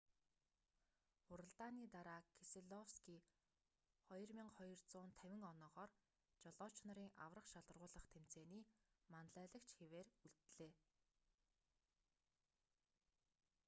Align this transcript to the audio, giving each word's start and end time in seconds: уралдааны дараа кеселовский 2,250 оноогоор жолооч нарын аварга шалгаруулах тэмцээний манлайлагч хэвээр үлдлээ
уралдааны 1.31 1.83
дараа 1.95 2.21
кеселовский 2.35 3.19
2,250 4.09 5.43
оноогоор 5.53 5.91
жолооч 6.41 6.75
нарын 6.87 7.11
аварга 7.25 7.49
шалгаруулах 7.53 8.05
тэмцээний 8.13 8.63
манлайлагч 9.13 9.67
хэвээр 9.79 10.07
үлдлээ 10.25 10.73